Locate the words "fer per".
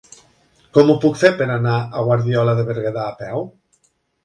1.25-1.47